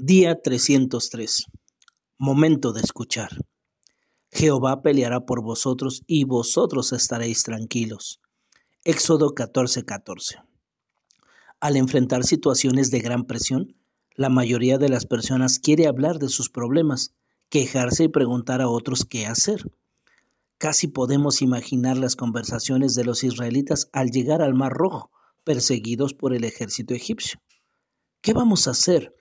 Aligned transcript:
Día 0.00 0.42
303. 0.42 1.44
Momento 2.18 2.72
de 2.72 2.80
escuchar. 2.80 3.28
Jehová 4.32 4.82
peleará 4.82 5.24
por 5.24 5.40
vosotros 5.40 6.02
y 6.08 6.24
vosotros 6.24 6.92
estaréis 6.92 7.44
tranquilos. 7.44 8.20
Éxodo 8.82 9.36
14:14. 9.36 10.42
Al 11.60 11.76
enfrentar 11.76 12.24
situaciones 12.24 12.90
de 12.90 12.98
gran 12.98 13.24
presión, 13.24 13.76
la 14.16 14.30
mayoría 14.30 14.78
de 14.78 14.88
las 14.88 15.06
personas 15.06 15.60
quiere 15.60 15.86
hablar 15.86 16.18
de 16.18 16.28
sus 16.28 16.50
problemas, 16.50 17.14
quejarse 17.48 18.02
y 18.02 18.08
preguntar 18.08 18.62
a 18.62 18.68
otros 18.68 19.04
qué 19.04 19.26
hacer. 19.26 19.62
Casi 20.58 20.88
podemos 20.88 21.40
imaginar 21.40 21.96
las 21.98 22.16
conversaciones 22.16 22.96
de 22.96 23.04
los 23.04 23.22
israelitas 23.22 23.90
al 23.92 24.10
llegar 24.10 24.42
al 24.42 24.54
Mar 24.54 24.72
Rojo, 24.72 25.12
perseguidos 25.44 26.14
por 26.14 26.34
el 26.34 26.42
ejército 26.42 26.94
egipcio. 26.94 27.38
¿Qué 28.22 28.32
vamos 28.32 28.66
a 28.66 28.72
hacer? 28.72 29.14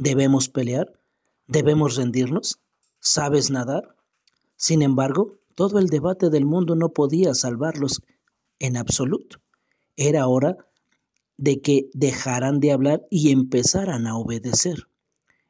¿Debemos 0.00 0.48
pelear? 0.48 0.98
¿Debemos 1.46 1.96
rendirnos? 1.96 2.58
¿Sabes 3.00 3.50
nadar? 3.50 3.96
Sin 4.56 4.80
embargo, 4.80 5.40
todo 5.54 5.78
el 5.78 5.88
debate 5.88 6.30
del 6.30 6.46
mundo 6.46 6.74
no 6.74 6.94
podía 6.94 7.34
salvarlos 7.34 8.00
en 8.60 8.78
absoluto. 8.78 9.42
Era 9.96 10.26
hora 10.26 10.56
de 11.36 11.60
que 11.60 11.90
dejaran 11.92 12.60
de 12.60 12.72
hablar 12.72 13.06
y 13.10 13.30
empezaran 13.30 14.06
a 14.06 14.16
obedecer. 14.16 14.88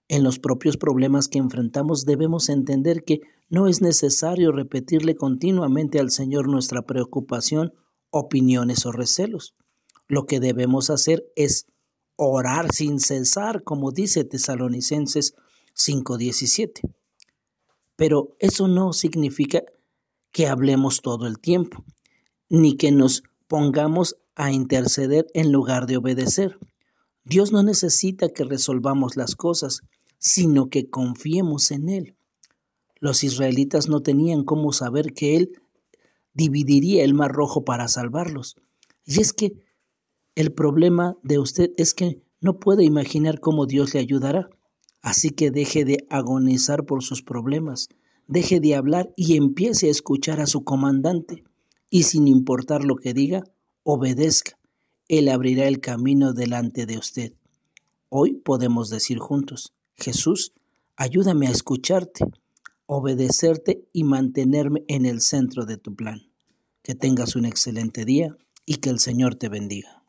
En 0.08 0.24
los 0.24 0.40
propios 0.40 0.76
problemas 0.76 1.28
que 1.28 1.38
enfrentamos 1.38 2.04
debemos 2.04 2.48
entender 2.48 3.04
que 3.04 3.20
no 3.50 3.68
es 3.68 3.80
necesario 3.80 4.50
repetirle 4.50 5.14
continuamente 5.14 6.00
al 6.00 6.10
Señor 6.10 6.48
nuestra 6.48 6.82
preocupación, 6.82 7.72
opiniones 8.10 8.84
o 8.84 8.90
recelos. 8.90 9.54
Lo 10.08 10.26
que 10.26 10.40
debemos 10.40 10.90
hacer 10.90 11.24
es 11.36 11.68
orar 12.28 12.72
sin 12.72 13.00
cesar, 13.00 13.62
como 13.64 13.92
dice 13.92 14.24
Tesalonicenses 14.24 15.34
5:17. 15.74 16.82
Pero 17.96 18.36
eso 18.38 18.68
no 18.68 18.92
significa 18.92 19.62
que 20.30 20.46
hablemos 20.46 21.00
todo 21.00 21.26
el 21.26 21.38
tiempo, 21.38 21.84
ni 22.48 22.76
que 22.76 22.92
nos 22.92 23.22
pongamos 23.48 24.16
a 24.34 24.52
interceder 24.52 25.26
en 25.34 25.50
lugar 25.50 25.86
de 25.86 25.96
obedecer. 25.96 26.58
Dios 27.24 27.52
no 27.52 27.62
necesita 27.62 28.28
que 28.28 28.44
resolvamos 28.44 29.16
las 29.16 29.34
cosas, 29.34 29.80
sino 30.18 30.68
que 30.68 30.88
confiemos 30.88 31.70
en 31.70 31.88
Él. 31.88 32.16
Los 32.98 33.24
israelitas 33.24 33.88
no 33.88 34.02
tenían 34.02 34.44
cómo 34.44 34.72
saber 34.72 35.14
que 35.14 35.36
Él 35.36 35.62
dividiría 36.34 37.02
el 37.02 37.14
mar 37.14 37.32
rojo 37.32 37.64
para 37.64 37.88
salvarlos. 37.88 38.56
Y 39.04 39.20
es 39.20 39.32
que 39.32 39.54
el 40.34 40.52
problema 40.52 41.16
de 41.22 41.38
usted 41.38 41.70
es 41.76 41.94
que 41.94 42.22
no 42.40 42.58
puede 42.58 42.84
imaginar 42.84 43.40
cómo 43.40 43.66
Dios 43.66 43.94
le 43.94 44.00
ayudará. 44.00 44.48
Así 45.02 45.30
que 45.30 45.50
deje 45.50 45.84
de 45.84 46.06
agonizar 46.10 46.84
por 46.84 47.02
sus 47.02 47.22
problemas, 47.22 47.88
deje 48.26 48.60
de 48.60 48.74
hablar 48.74 49.12
y 49.16 49.36
empiece 49.36 49.88
a 49.88 49.90
escuchar 49.90 50.40
a 50.40 50.46
su 50.46 50.62
comandante. 50.64 51.44
Y 51.90 52.04
sin 52.04 52.28
importar 52.28 52.84
lo 52.84 52.96
que 52.96 53.12
diga, 53.12 53.44
obedezca. 53.82 54.58
Él 55.08 55.28
abrirá 55.28 55.66
el 55.66 55.80
camino 55.80 56.32
delante 56.32 56.86
de 56.86 56.98
usted. 56.98 57.32
Hoy 58.08 58.34
podemos 58.34 58.90
decir 58.90 59.18
juntos, 59.18 59.72
Jesús, 59.96 60.52
ayúdame 60.96 61.48
a 61.48 61.50
escucharte, 61.50 62.24
obedecerte 62.86 63.84
y 63.92 64.04
mantenerme 64.04 64.84
en 64.86 65.06
el 65.06 65.20
centro 65.20 65.66
de 65.66 65.76
tu 65.76 65.94
plan. 65.94 66.22
Que 66.82 66.94
tengas 66.94 67.36
un 67.36 67.44
excelente 67.44 68.04
día 68.04 68.36
y 68.66 68.76
que 68.76 68.90
el 68.90 69.00
Señor 69.00 69.34
te 69.34 69.48
bendiga. 69.48 69.99